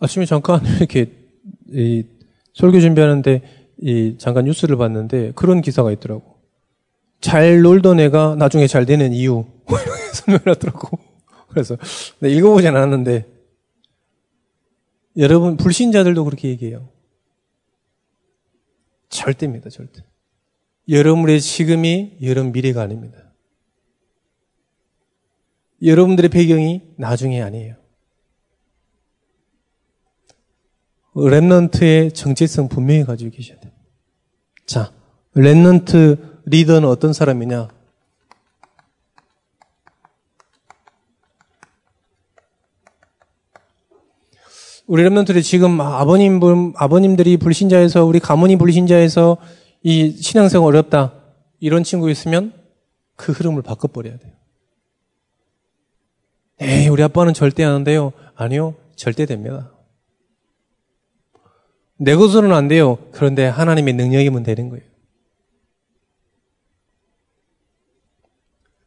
[0.00, 1.12] 아침에 잠깐 이렇게
[1.70, 2.04] 이
[2.54, 3.42] 설교 준비하는데
[3.78, 6.40] 이 잠깐 뉴스를 봤는데 그런 기사가 있더라고.
[7.20, 9.46] 잘 놀던 애가 나중에 잘 되는 이유
[10.12, 10.98] 설명하더라고.
[11.48, 11.76] 그래서
[12.22, 13.26] 읽어보진 않았는데
[15.18, 16.88] 여러분 불신자들도 그렇게 얘기해요.
[19.08, 20.02] 절대입니다, 절대.
[20.88, 23.21] 여러분의 지금이 여러분 미래가 아닙니다.
[25.84, 27.76] 여러분들의 배경이 나중에 아니에요.
[31.14, 33.72] Remnant의 정체성 분명히 가지고 계셔야 돼요.
[34.64, 34.92] 자,
[35.34, 37.68] remnant 리더는 어떤 사람이냐?
[44.86, 46.40] 우리 랩런트들이 지금 아버님,
[46.76, 49.36] 아버님들이 불신자에서, 우리 가문이 불신자에서
[49.82, 51.14] 이 신앙생활 어렵다.
[51.60, 52.52] 이런 친구 있으면
[53.16, 54.41] 그 흐름을 바꿔버려야 돼요.
[56.60, 58.12] 에이, 우리 아빠는 절대 안 한대요.
[58.34, 59.72] 아니요, 절대 됩니다.
[61.96, 62.98] 내 것으로는 안 돼요.
[63.12, 64.84] 그런데 하나님의 능력이면 되는 거예요.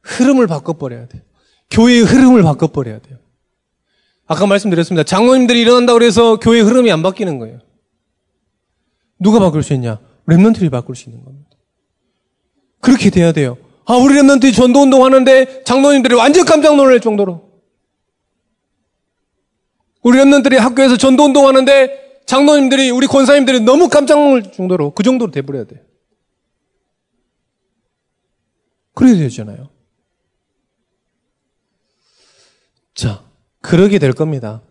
[0.01, 1.21] 흐름을 바꿔버려야 돼요.
[1.71, 3.17] 교회의 흐름을 바꿔버려야 돼요.
[4.27, 5.03] 아까 말씀드렸습니다.
[5.03, 7.59] 장로님들이 일어난다고 해서 교회의 흐름이 안 바뀌는 거예요.
[9.19, 9.99] 누가 바꿀 수 있냐?
[10.27, 11.49] 랩런트들이 바꿀 수 있는 겁니다.
[12.81, 13.57] 그렇게 돼야 돼요.
[13.85, 17.44] 아, 우리 랩런트들이 전도 운동 하는데 장로님들이 완전 깜짝 놀랄 정도로.
[20.05, 25.31] 우리 랩런트들이 학교에서 전도 운동 하는데 장로님들이, 우리 권사님들이 너무 깜짝 놀랄 정도로, 그 정도로
[25.31, 25.79] 돼버려야 돼요.
[28.93, 29.69] 그래야 되잖아요.
[32.93, 33.23] 자,
[33.61, 34.61] 그러게 될 겁니다.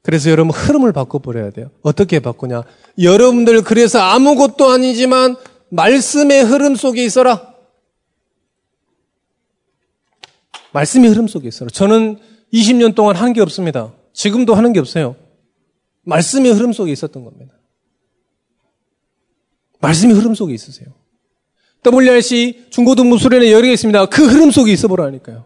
[0.00, 1.72] 그래서 여러분 흐름을 바꿔버려야 돼요.
[1.82, 2.62] 어떻게 바꾸냐?
[3.00, 5.34] 여러분들 그래서 아무것도 아니지만
[5.70, 7.52] 말씀의 흐름 속에 있어라.
[10.72, 11.68] 말씀의 흐름 속에 있어라.
[11.70, 12.20] 저는
[12.52, 13.92] 20년 동안 한 게 없습니다.
[14.12, 15.16] 지금도 하는 게 없어요.
[16.04, 17.54] 말씀의 흐름 속에 있었던 겁니다.
[19.80, 20.88] 말씀의 흐름 속에 있으세요.
[21.84, 24.06] WRC 중고등부 수련회 열이 있습니다.
[24.06, 25.44] 그 흐름 속에 있어 보라니까요.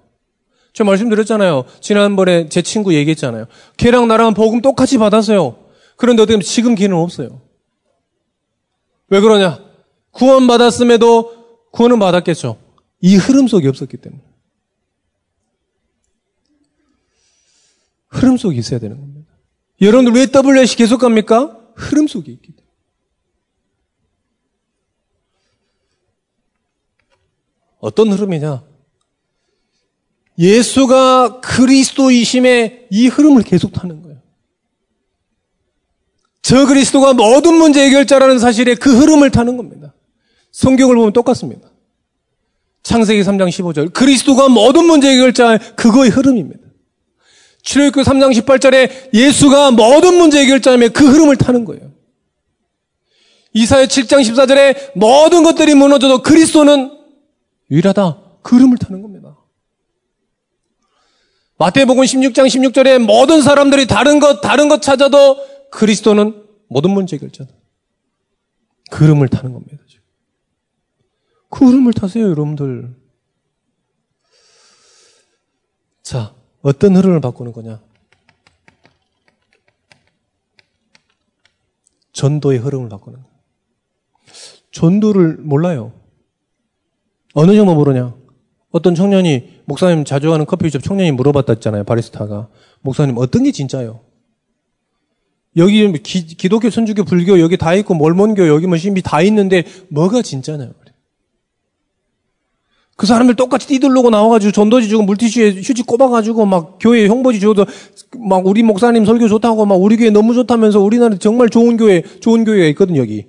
[0.74, 1.64] 제가 말씀드렸잖아요.
[1.80, 3.46] 지난번에 제 친구 얘기했잖아요.
[3.78, 5.56] 걔랑 나랑 복음 똑같이 받았어요.
[5.96, 7.40] 그런데 어떻게 지금 걔는 없어요.
[9.08, 9.64] 왜 그러냐?
[10.10, 12.58] 구원 받았음에도 구원은 받았겠죠.
[13.00, 14.22] 이 흐름 속에 없었기 때문에.
[18.08, 19.30] 흐름 속에 있어야 되는 겁니다.
[19.80, 21.58] 여러분들 왜 WS 계속 갑니까?
[21.74, 22.66] 흐름 속에 있기 때문에.
[27.78, 28.64] 어떤 흐름이냐?
[30.38, 34.20] 예수가 그리스도이심의 이 흐름을 계속 타는 거예요.
[36.42, 39.94] 저 그리스도가 모든 문제 해결자라는 사실에 그 흐름을 타는 겁니다.
[40.52, 41.68] 성경을 보면 똑같습니다.
[42.82, 43.92] 창세기 3장 15절.
[43.92, 46.65] 그리스도가 모든 문제 해결자 그거의 흐름입니다.
[47.66, 51.92] 출애굽기 3장 18절에 예수가 모든 문제 해결자임에 그 흐름을 타는 거예요.
[53.52, 56.96] 이사야 7장 14절에 모든 것들이 무너져도 그리스도는
[57.70, 58.22] 유일하다.
[58.42, 59.36] 그 흐름을 타는 겁니다.
[61.58, 65.36] 마태복음 16장 16절에 모든 사람들이 다른 것, 다른 것 찾아도
[65.72, 67.52] 그리스도는 모든 문제 해결자다.
[68.92, 69.78] 그 흐름을 타는 겁니다.
[71.50, 72.94] 그 흐름을 타세요, 여러분들.
[76.02, 76.35] 자,
[76.66, 77.80] 어떤 흐름을 바꾸는 거냐?
[82.12, 83.30] 전도의 흐름을 바꾸는 거예요.
[84.72, 85.92] 전도를 몰라요.
[87.34, 88.16] 어느 정도 모르냐?
[88.72, 91.84] 어떤 청년이 목사님 자주 가는 커피숍 청년이 물어봤다 했잖아요.
[91.84, 92.48] 바리스타가.
[92.80, 94.00] 목사님 어떤 게 진짜요?
[95.56, 100.20] 여기 기, 독교 천주교, 불교 여기 다 있고 몰몬교 여기 뭐 신비 다 있는데 뭐가
[100.22, 100.72] 진짜냐요?
[102.96, 107.66] 그 사람들 똑같이 뛰들르고 나와가지고 전도지 주고 물티슈에 휴지 꼽아가지고 막 교회 홍보지 줘도
[108.18, 112.44] 막 우리 목사님 설교 좋다고 막 우리 교회 너무 좋다면서 우리나라 정말 좋은 교회, 좋은
[112.44, 113.26] 교회가 있거든, 여기.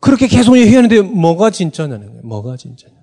[0.00, 2.22] 그렇게 계속 얘기하는데 뭐가 진짜냐는 거예요.
[2.22, 2.94] 뭐가 진짜냐.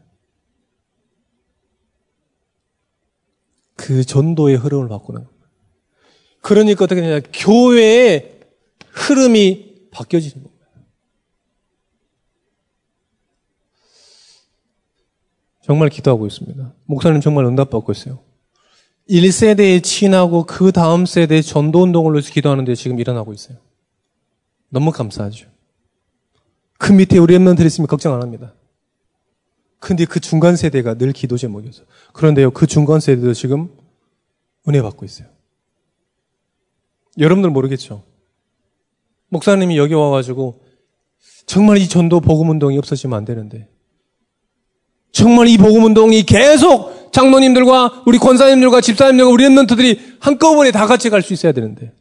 [3.76, 5.38] 그 전도의 흐름을 바꾸는 거예요.
[6.42, 7.20] 그러니까 어떻게 되냐.
[7.32, 8.40] 교회의
[8.90, 10.57] 흐름이 바뀌어지는 거예요.
[15.68, 16.74] 정말 기도하고 있습니다.
[16.86, 18.20] 목사님 정말 응답받고 있어요.
[19.10, 23.58] 1세대에 친하고 그 다음 세대에 전도운동을 위해서 기도하는데 지금 일어나고 있어요.
[24.70, 25.50] 너무 감사하죠.
[26.78, 28.54] 그 밑에 우리 랩런들이 있으면 걱정 안 합니다.
[29.80, 31.84] 근데 그 중간 세대가 늘 기도 제목이어서.
[32.14, 33.70] 그런데요, 그 중간 세대도 지금
[34.70, 35.28] 은혜 받고 있어요.
[37.18, 38.04] 여러분들 모르겠죠?
[39.28, 40.64] 목사님이 여기 와가지고
[41.46, 43.68] 정말 이 전도 복음 운동이 없어지면 안 되는데
[45.18, 51.24] 정말 이 복음 운동이 계속 장로님들과 우리 권사님들과 집사님들과 우리 랩런트들이 한꺼번에 다 같이 갈
[51.24, 51.92] 수 있어야 되는데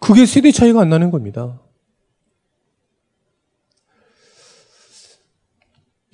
[0.00, 1.60] 그게 세대 차이가 안 나는 겁니다.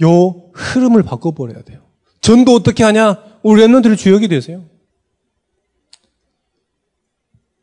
[0.02, 1.80] 요 흐름을 바꿔버려야 돼요.
[2.20, 3.16] 전도 어떻게 하냐?
[3.42, 4.66] 우리 랩런트를 주역이 되세요.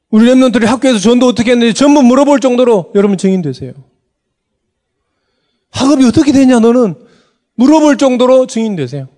[0.10, 3.74] 우리 랩런트들이 학교에서 전도 어떻게 했는지 전부 물어볼 정도로 여러분 증인 되세요.
[5.70, 7.09] 학업이 어떻게 되냐 너는
[7.60, 9.10] 물어볼 정도로 증인 되세요.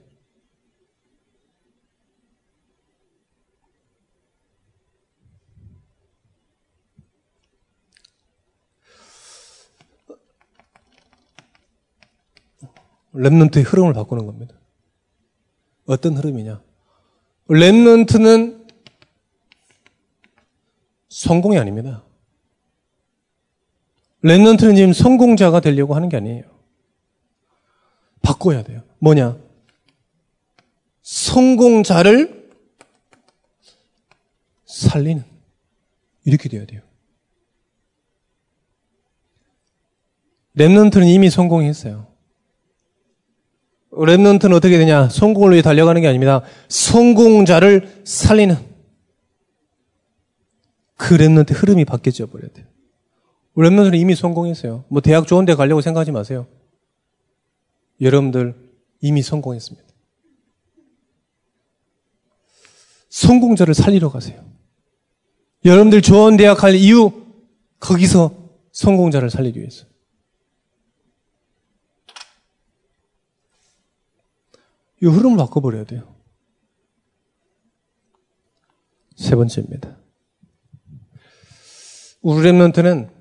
[13.14, 14.56] 랩넌트의 흐름을 바꾸는 겁니다.
[15.86, 16.64] 어떤 흐름이냐?
[17.48, 18.68] Remnant는
[21.10, 22.04] 성공이 아닙니다.
[24.24, 26.61] Remnant는 지금 성공자가 되려고 하는 게 아니에요.
[28.22, 28.84] 바꿔야 돼요.
[29.00, 29.38] 뭐냐?
[31.02, 32.50] 성공자를
[34.66, 35.24] 살리는.
[36.24, 36.82] 이렇게 돼야 돼요.
[40.56, 42.08] Remnant는 이미 성공했어요.
[43.92, 45.10] Remnant는 어떻게 되냐?
[45.10, 46.42] 성공을 위해 달려가는 게 아닙니다.
[46.70, 48.56] 성공자를 살리는.
[50.96, 52.66] 그 remnant 흐름이 바뀌어져 버려야 돼요.
[53.58, 54.86] Remnant는 이미 성공했어요.
[54.88, 56.48] 뭐 대학 좋은 데 가려고 생각하지 마세요.
[58.02, 58.56] 여러분들
[59.00, 59.88] 이미 성공했습니다.
[63.10, 64.44] 성공자를 살리러 가세요.
[65.64, 67.12] 여러분들 좋은 대학 갈 이유
[67.80, 69.86] 거기서 성공자를 살리기 위해서.
[75.04, 76.16] 이 흐름을 바꿔버려야 돼요.
[79.16, 79.98] 세 번째입니다.
[82.22, 83.21] 우리 랩런트는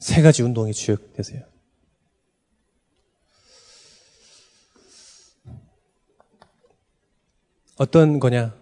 [0.00, 1.44] 세 가지 운동이 주역되세요.
[7.76, 8.58] 어떤 거냐?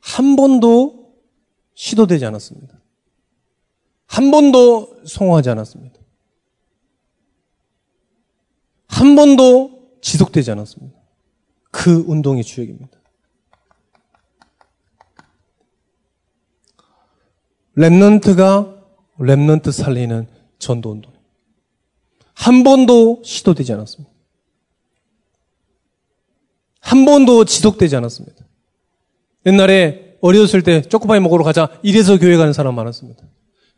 [0.00, 1.14] 한 번도
[1.74, 2.80] 시도되지 않았습니다.
[4.06, 6.00] 한 번도 성공하지 않았습니다.
[8.88, 10.98] 한 번도 지속되지 않았습니다.
[11.70, 12.98] 그 운동이 주역입니다.
[17.76, 18.84] Remnant가
[19.18, 21.12] remnant 살리는 전도 운동.
[22.34, 24.14] 한 번도 시도되지 않았습니다.
[26.80, 28.44] 한 번도 지속되지 않았습니다.
[29.46, 33.22] 옛날에 어렸을 때 초코파이 먹으러 가자 이래서 교회 가는 사람 많았습니다.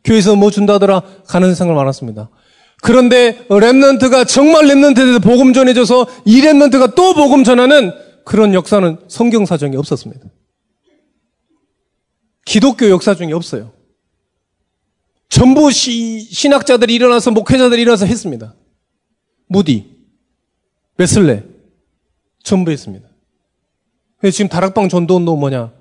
[0.03, 2.29] 교회에서 뭐 준다더라 가는 사람 많았습니다.
[2.81, 7.91] 그런데 랩런트가 정말 랩런트에 대해서 복음 전해줘서 이 랩런트가 또 복음 전하는
[8.25, 10.25] 그런 역사는 성경 사정에 없었습니다.
[12.45, 13.71] 기독교 역사 중에 없어요.
[15.29, 18.55] 전부 시, 신학자들이 일어나서 목회자들이 일어나서 했습니다.
[19.47, 19.85] 무디,
[20.97, 21.43] 웨슬레
[22.43, 23.07] 전부 했습니다.
[24.17, 25.71] 그래서 지금 다락방 전도 운동 뭐냐?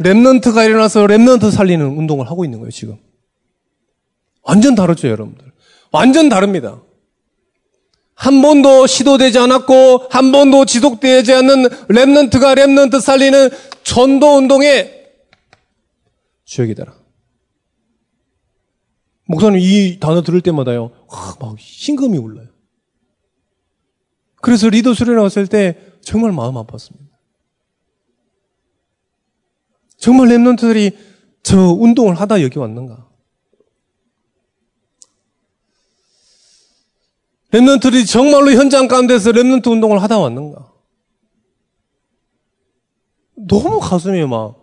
[0.00, 2.98] Remnant가 일어나서 remnant 살리는 운동을 하고 있는 거예요, 지금.
[4.42, 5.52] 완전 다르죠, 여러분들.
[5.92, 6.82] 완전 다릅니다.
[8.14, 13.50] 한 번도 시도되지 않았고, 한 번도 지속되지 않는 remnant가 remnant 살리는
[13.84, 15.06] 전도 운동의
[16.44, 17.01] 주역이더라.
[19.32, 22.48] 목사님 이 단어 들을 때마다요, 와, 막 심금이 올라요.
[24.42, 27.08] 그래서 리더 수련회 왔을 때 정말 마음 아팠습니다.
[29.96, 30.94] 정말 Remnant들이
[31.42, 33.08] 저 운동을 하다 여기 왔는가?
[37.52, 40.70] Remnant들이 정말로 현장 가운데서 Remnant 운동을 하다 왔는가?
[43.34, 44.58] 너무 가슴이 막.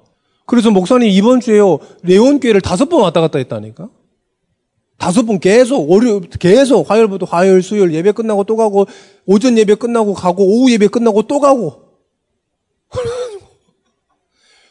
[0.45, 3.89] 그래서 목사님 이번 주에요, 레온교회를 다섯 번 왔다 갔다 했다니까?
[4.99, 8.85] 다섯 번 계속, 월요, 계속, 화요일부터 화요일, 수요일 예배 끝나고 또 가고,
[9.25, 11.85] 오전 예배 끝나고 가고, 오후 예배 끝나고 또 가고.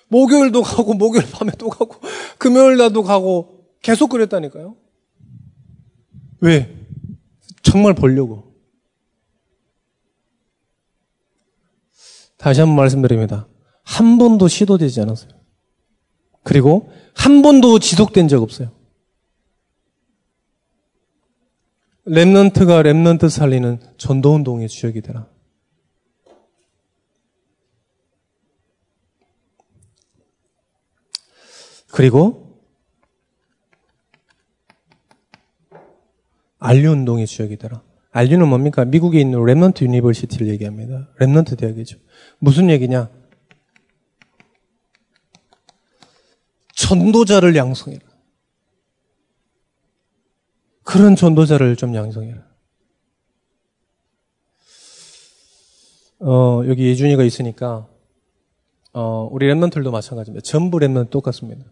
[0.09, 1.97] 목요일도 가고, 목요일 밤에 또 가고,
[2.37, 4.77] 금요일 날도 가고, 계속 그랬다니까요.
[6.41, 6.77] 왜?
[7.63, 8.53] 정말 보려고.
[12.37, 13.49] 다시 한번 말씀드립니다.
[13.83, 15.31] 한 번도 시도되지 않았어요.
[16.43, 18.78] 그리고 한 번도 지속된 적 없어요.
[22.09, 25.27] Remnant가 Remnant 살리는 전도운동의 주역이 되라.
[31.91, 32.59] 그리고
[36.59, 37.83] RU 운동의 주역이 되라.
[38.11, 38.85] RU는 뭡니까?
[38.85, 41.09] 미국에 있는 Remnant University를 얘기합니다.
[41.21, 41.99] Remnant 대학이죠.
[42.39, 43.11] 무슨 얘기냐?
[46.75, 48.08] 전도자를 양성해라.
[50.89, 52.43] 그런 전도자를 좀 양성해라.
[56.21, 57.87] 어, 여기 예준이가 있으니까,
[58.95, 60.43] 어, 우리 Remnant들도 마찬가지입니다.
[60.43, 61.67] 전부 랩런 똑같습니다.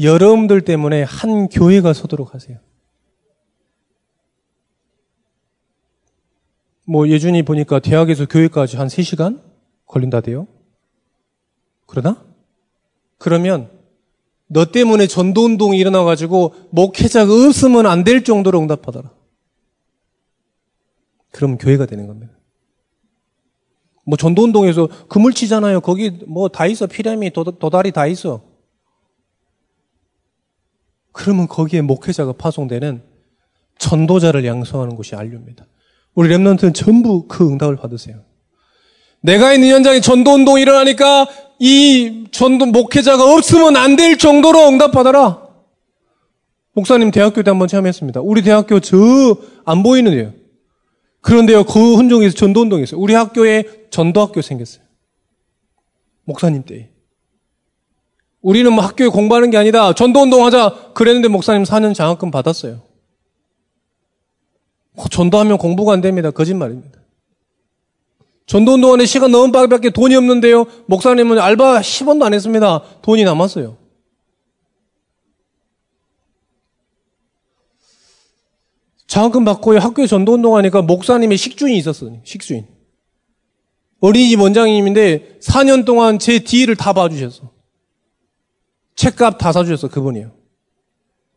[0.00, 2.60] 여러분들 때문에 한 교회가 서도록 하세요.
[6.84, 9.42] 뭐 예준이 보니까 대학에서 교회까지 한 3시간
[9.84, 10.46] 걸린다대요.
[11.86, 12.24] 그러나?
[13.18, 13.77] 그러면
[14.48, 19.10] 너 때문에 전도운동이 일어나가지고 목회자가 없으면 안 될 정도로 응답하더라.
[21.32, 22.32] 그럼 교회가 되는 겁니다.
[24.04, 25.80] 뭐 전도운동에서 그물 치잖아요.
[25.80, 26.86] 거기 뭐 다 있어.
[26.86, 28.42] 피라미, 도, 도다리 다 있어.
[31.12, 33.02] 그러면 거기에 목회자가 파송되는
[33.78, 35.66] 전도자를 양성하는 곳이 안류입니다.
[36.14, 38.24] 우리 랩런트는 전부 그 응답을 받으세요.
[39.20, 41.28] 내가 있는 현장에 전도운동이 일어나니까
[41.60, 45.46] 이 전도 목회자가 없으면 안 될 정도로 응답받아라.
[46.72, 48.20] 목사님 대학교 때 한번 체험했습니다.
[48.20, 48.96] 우리 대학교 저
[49.64, 50.32] 안 보이는 데요.
[51.20, 53.00] 그런데요, 그 훈종에서 전도 운동이 있어요.
[53.00, 54.82] 우리 학교에 전도학교 생겼어요.
[56.24, 56.90] 목사님 때.
[58.40, 59.92] 우리는 뭐 학교에 공부하는 게 아니다.
[59.92, 60.92] 전도 운동 하자.
[60.94, 62.80] 그랬는데 목사님 4년 장학금 받았어요.
[64.92, 66.30] 뭐 전도하면 공부가 안 됩니다.
[66.30, 66.97] 거짓말입니다.
[68.48, 70.64] 전도운동원에 시간 넘은 밖에 돈이 없는데요.
[70.86, 72.82] 목사님은 알바 10원도 안 했습니다.
[73.02, 73.76] 돈이 남았어요.
[79.06, 82.20] 장학금 받고 학교에 전도운동 하니까 목사님의 식주인이 있었어요.
[82.24, 82.66] 식주인.
[84.00, 87.50] 어린이집 원장님인데 4년 동안 제 뒤를 다 봐주셨어.
[88.96, 90.32] 책값 다 사주셨어, 그분이요.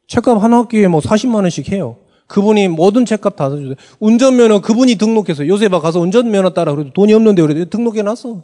[0.08, 1.98] 책값 한 학기에 뭐 40만 원씩 해요.
[2.32, 3.76] 그분이 모든 책값 다 사주세요.
[4.00, 8.44] 운전면허 그분이 등록해서 요새 봐 가서 운전면허 따라 그래도 돈이 없는데 그래도 등록해 놨어.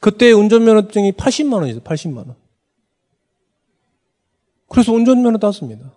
[0.00, 1.80] 그때 운전면허증이 80만 원이죠.
[1.80, 2.34] 80만 원.
[4.68, 5.94] 그래서 운전면허 땄습니다.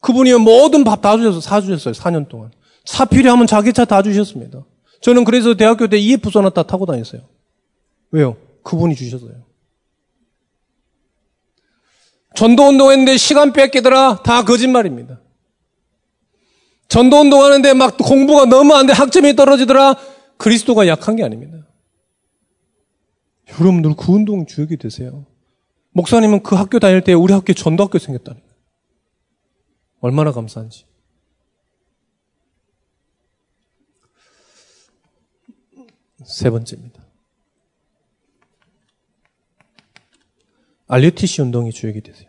[0.00, 1.94] 그분이 모든 밥 다 주셔서 사주셨어요.
[1.94, 2.50] 4년 동안.
[2.84, 4.64] 차 필요하면 자기 차 다 주셨습니다.
[5.00, 7.22] 저는 그래서 대학교 때 EF 소나타 타고 다녔어요.
[8.10, 8.36] 왜요?
[8.62, 9.45] 그분이 주셨어요.
[12.36, 14.22] 전도 운동 했는데 시간 뺏기더라.
[14.22, 15.20] 다 거짓말입니다.
[16.88, 18.92] 전도 운동 하는데 막 공부가 너무 안 돼.
[18.92, 19.96] 학점이 떨어지더라.
[20.36, 21.66] 그리스도가 약한 게 아닙니다.
[23.58, 25.24] 여러분들 그 운동 주역이 되세요.
[25.92, 28.38] 목사님은 그 학교 다닐 때 우리 학교에 전도학교 생겼다니.
[30.00, 30.84] 얼마나 감사한지.
[36.24, 37.02] 세 번째입니다.
[40.88, 42.28] RUTC 운동이 주역이 되세요.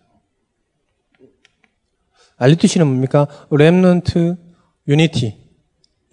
[2.38, 3.28] RUTC는 뭡니까?
[3.50, 4.38] Remnant
[4.88, 5.36] Unity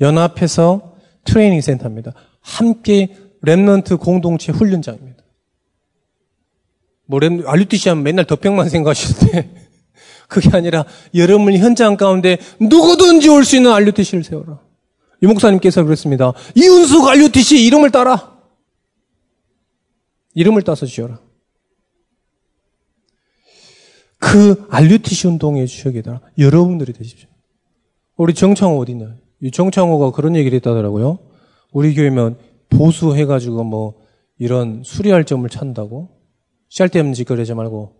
[0.00, 2.12] 연합해서 Training Center입니다.
[2.40, 5.22] 함께 Remnant 공동체 훈련장입니다.
[7.06, 9.54] 뭐 랩, RUTC 하면 맨날 덕병만 생각하시는데
[10.28, 10.84] 그게 아니라
[11.14, 14.60] 여러분 현장 가운데 누구든지 올 수 있는 RUTC를 세워라.
[15.22, 16.32] 이 목사님께서 그랬습니다.
[16.54, 18.34] 이윤숙 RUTC 이름을 따라.
[20.34, 21.20] 이름을 따서 지어라.
[24.24, 26.22] 그 RUTC 운동의 주역이다.
[26.38, 27.28] 여러분들이 되십시오.
[28.16, 29.14] 우리 정창호 어디 있나요?
[29.42, 31.18] 이 정창호가 그런 얘기를 했다더라고요.
[31.72, 32.38] 우리 교회면
[32.70, 33.94] 보수해가지고 뭐
[34.38, 36.08] 이런 수리할 점을 찾는다고?
[36.70, 37.96] 짤데없는 짓거리 하지 말고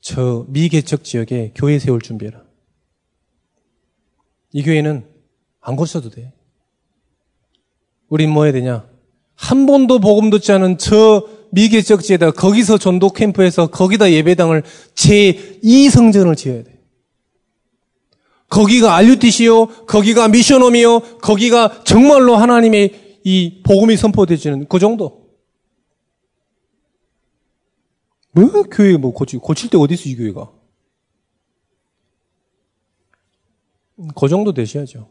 [0.00, 2.42] 저 미개척 지역에 교회 세울 준비해라.
[4.52, 5.04] 이 교회는
[5.60, 6.32] 안 고쳐도 돼.
[8.08, 8.88] 우린 뭐 해야 되냐?
[9.34, 14.62] 한 번도 복음 듣지 않은 저 미개척 지에다 거기서 전도 캠프에서 거기다 예배당을
[14.94, 16.74] 제2 성전을 지어야 돼.
[18.48, 25.24] 거기가 RUTC요, 거기가 미션홈이요, 거기가 정말로 하나님의 이 복음이 선포되지는 그 정도.
[28.32, 30.52] 뭐 교회 뭐 고치, 고칠 때 어디 있어 이 교회가?
[34.14, 35.08] 그 정도 되셔야죠.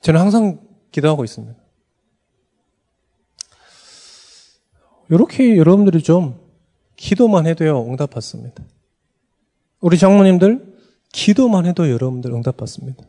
[0.00, 0.60] 저는 항상
[0.92, 1.63] 기도하고 있습니다.
[5.10, 6.40] 이렇게 여러분들이 좀
[6.96, 8.64] 기도만 해도요, 응답 받습니다.
[9.80, 10.74] 우리 장모님들,
[11.12, 13.04] 기도만 해도 여러분들 응답 받습니다.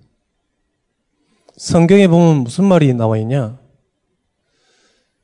[1.58, 3.60] 성경에 보면 무슨 말이 나와 있냐?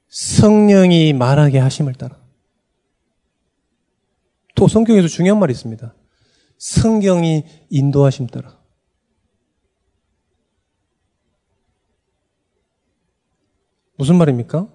[0.07, 2.17] 성령이 말하게 하심을 따라.
[4.55, 5.93] 또 성경에서 중요한 말이 있습니다.
[6.57, 8.59] 성경이 인도하심 따라.
[13.97, 14.67] 무슨 말입니까?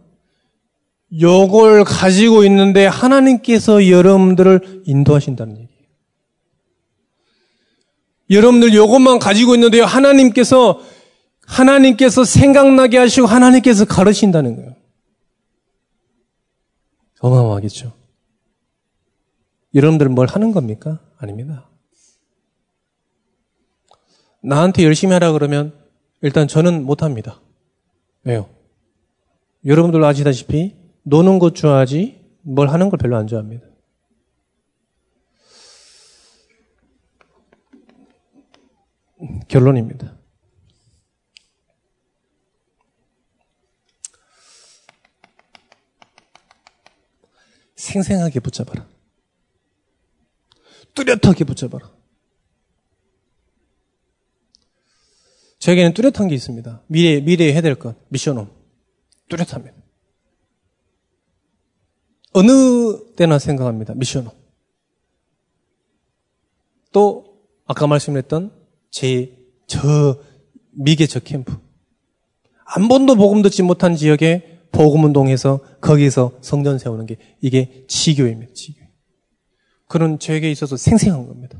[1.20, 5.70] 요걸 가지고 있는데 하나님께서 여러분들을 인도하신다는 얘기예요.
[8.30, 9.84] 여러분들 요것만 가지고 있는데요.
[9.84, 10.80] 하나님께서
[11.46, 14.74] 하나님께서 생각나게 하시고 하나님께서 가르친다는 거예요.
[17.20, 17.92] 어마어마하겠죠.
[19.74, 21.00] 여러분들 뭘 하는 겁니까?
[21.18, 21.68] 아닙니다.
[24.42, 25.72] 나한테 열심히 하라 그러면
[26.22, 27.40] 일단 저는 못합니다.
[28.24, 28.48] 왜요?
[29.64, 30.74] 여러분들 아시다시피
[31.08, 33.64] 노는 것 좋아하지 뭘 하는 걸 별로 안 좋아합니다.
[39.46, 40.18] 결론입니다.
[47.76, 48.88] 생생하게 붙잡아라.
[50.94, 51.94] 뚜렷하게 붙잡아라.
[55.60, 56.82] 저에게는 뚜렷한 게 있습니다.
[56.88, 58.50] 미래, 미래에 해야 될 것, 미션홈.
[59.28, 59.85] 뚜렷합니다.
[62.36, 63.94] 어느 때나 생각합니다.
[63.94, 64.30] 미션홈.
[66.92, 68.52] 또, 아까 말씀했던
[68.90, 70.20] 제, 저,
[70.72, 71.56] 미개척 캠프.
[72.66, 78.52] 한 번도 복음 듣지 못한 지역에 복음 운동해서 거기서 성전 세우는 게 이게 지교입니다.
[78.52, 78.84] 지교.
[79.88, 81.58] 그런 저에게 있어서 생생한 겁니다.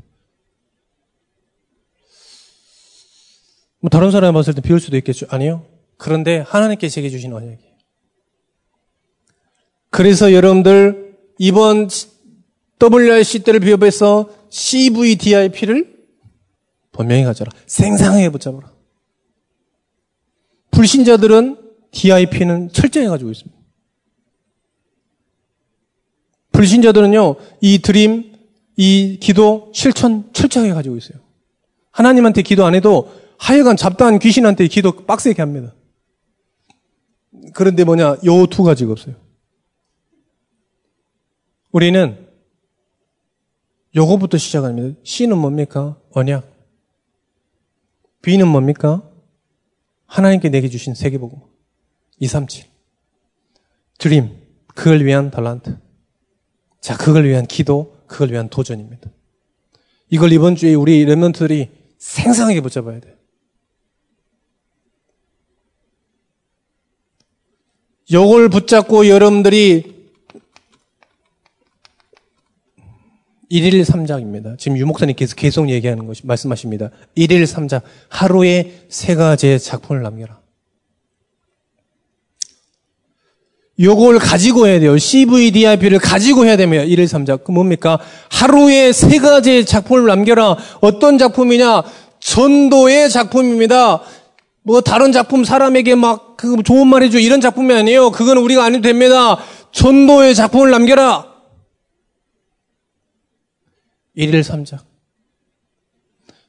[3.79, 5.25] 뭐 다른 사람이 봤을 때 비울 수도 있겠죠.
[5.31, 5.65] 아니요.
[5.97, 7.66] 그런데 하나님께 제게 주신 언약이에요.
[9.97, 11.89] 그래서 여러분들 이번
[12.79, 15.97] WRC 때를 비협해서 CVDIP를
[16.91, 17.51] 분명히 가져라.
[17.65, 18.71] 생생하게 붙잡아라.
[20.69, 21.57] 불신자들은
[21.89, 23.59] DIP는 철저히 가지고 있습니다.
[26.51, 28.33] 불신자들은요, 이 드림,
[28.75, 31.17] 이 기도, 실천 철저하게 가지고 있어요.
[31.89, 35.73] 하나님한테 기도 안 해도 하여간 잡다한 귀신한테 기도 빡세게 합니다.
[37.55, 39.26] 그런데 뭐냐, 요 두 가지가 없어요.
[41.77, 42.27] 우리는
[43.95, 44.99] 요거부터 시작합니다.
[45.03, 46.01] C는 뭡니까?
[46.09, 46.51] 언약.
[48.23, 49.07] B는 뭡니까?
[50.07, 51.37] 하나님께 내게 주신 세계복음.
[52.17, 52.65] 237.
[53.99, 54.41] 드림.
[54.73, 55.77] 그걸 위한 달란트.
[56.81, 59.11] 자, 그걸 위한 기도, 그걸 위한 도전입니다.
[60.09, 61.69] 이걸 이번 주에 우리 랩런트들이
[61.99, 63.13] 생생하게 붙잡아야 돼요.
[68.11, 69.96] 요걸 붙잡고 여러분들이
[73.49, 74.55] 일일 삼작입니다.
[74.57, 76.89] 지금 유목사님께서 계속 얘기하는 것이 말씀하십니다.
[77.15, 80.39] 일일 삼작 하루에 세 가지의 작품을 남겨라.
[83.79, 84.97] 요걸 가지고 해야 돼요.
[84.97, 86.83] CVDIP를 가지고 해야 됩니다.
[86.83, 87.43] 1일 3작.
[87.43, 87.99] 그 뭡니까?
[88.31, 90.57] 하루에 세 가지의 작품을 남겨라.
[90.81, 91.83] 어떤 작품이냐?
[92.19, 94.01] 전도의 작품입니다.
[94.63, 98.11] 뭐 다른 작품 사람에게 막 그 좋은 말 해줘 이런 작품이 아니에요.
[98.11, 99.37] 그건 우리가 안 해도 됩니다.
[99.71, 101.26] 전도의 작품을 남겨라.
[104.17, 104.83] 1일 3작.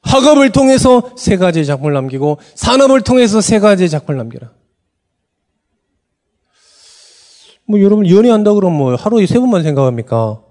[0.01, 4.53] 학업을 통해서 세 가지의 작품을 남기고 산업을 통해서 세 가지의 작품을 남겨라.
[7.65, 10.43] 뭐 여러분 연애한다 그러면 뭐 하루에 세 번만 생각합니까?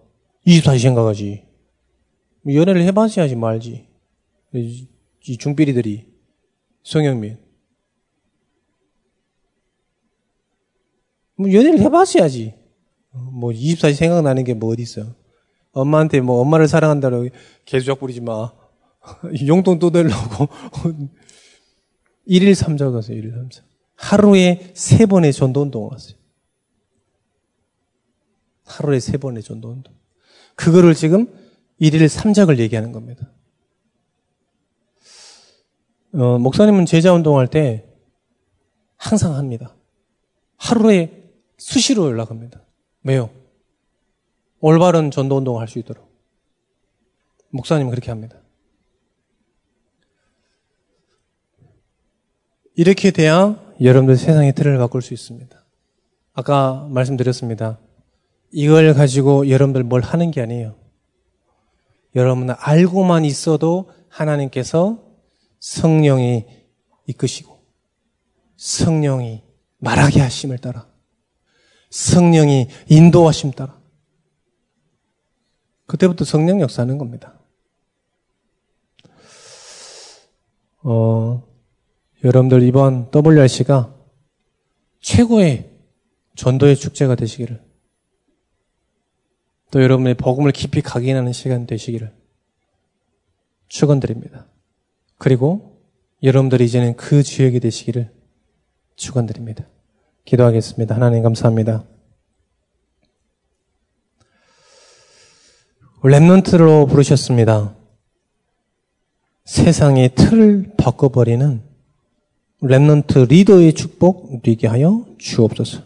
[0.46, 1.44] 24시 생각하지.
[2.42, 3.88] 뭐 연애를 해봐야지 말지.
[4.54, 6.06] 이 중삐리들이
[6.84, 7.38] 송영민.
[11.34, 12.54] 뭐 연애를 해봐야지.
[13.32, 15.02] 뭐 24시 생각나는 게 뭐 어디 있어?
[15.72, 17.28] 엄마한테 뭐 엄마를 사랑한다고
[17.64, 18.52] 개수작 부리지 마.
[19.46, 20.48] 용돈 또 내려고.
[22.28, 23.16] 1일 3자 갔어요.
[23.16, 23.62] 1일 3자.
[23.96, 26.16] 하루에 세 번의 전도 운동을 왔어요.
[28.64, 29.94] 하루에 세 번의 전도 운동.
[30.54, 31.32] 그거를 지금
[31.78, 33.32] 일일 삼작을 얘기하는 겁니다.
[36.14, 37.86] 어, 목사님은 제자 운동할 때
[38.96, 39.76] 항상 합니다.
[40.56, 42.64] 하루에 수시로 연락합니다.
[43.04, 43.30] 왜요?
[44.60, 46.08] 올바른 전도 운동을 할 수 있도록.
[47.50, 48.36] 목사님은 그렇게 합니다.
[52.74, 55.64] 이렇게 돼야 여러분들 세상의 틀을 바꿀 수 있습니다.
[56.32, 57.78] 아까 말씀드렸습니다.
[58.52, 60.76] 이걸 가지고 여러분들 뭘 하는 게 아니에요.
[62.14, 65.02] 여러분은 알고만 있어도 하나님께서
[65.60, 66.46] 성령이
[67.06, 67.58] 이끄시고
[68.56, 69.42] 성령이
[69.78, 70.88] 말하게 하심을 따라
[71.90, 73.77] 성령이 인도하심 따라
[75.88, 77.34] 그때부터 성령 역사하는 겁니다.
[80.82, 81.42] 어,
[82.22, 83.94] 여러분들 이번 WRC가
[85.00, 85.70] 최고의
[86.36, 87.60] 전도의 축제가 되시기를
[89.70, 92.12] 또 여러분의 복음을 깊이 각인하는 시간 되시기를
[93.68, 94.46] 축원드립니다.
[95.16, 95.82] 그리고
[96.22, 98.12] 여러분들이 이제는 그 지역이 되시기를
[98.94, 99.66] 축원드립니다.
[100.26, 100.94] 기도하겠습니다.
[100.94, 101.84] 하나님 감사합니다.
[106.02, 107.74] 랩런트로 부르셨습니다.
[109.44, 111.62] 세상의 틀을 바꿔버리는
[112.62, 115.82] Remnant 리더의 축복 누리게 하여 주옵소서.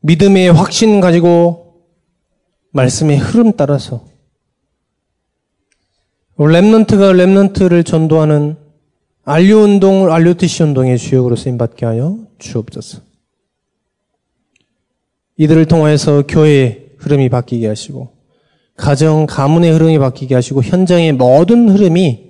[0.00, 1.82] 믿음의 확신 가지고
[2.70, 4.06] 말씀의 흐름 따라서
[6.38, 8.56] Remnant가 Remnant를 전도하는
[9.24, 13.05] RU 운동을 RUTC 운동의 주역으로 쓰임 받게 하여 주옵소서.
[15.38, 18.16] 이들을 통하여서 교회의 흐름이 바뀌게 하시고
[18.76, 22.26] 가정 가문의 흐름이 바뀌게 하시고 현장의 모든 흐름이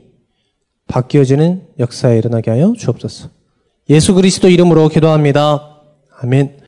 [0.87, 3.31] 바뀌어지는 역사에 일어나게 하여 주옵소서.
[3.91, 5.83] 예수 그리스도 이름으로 기도합니다.
[6.21, 6.61] 아멘.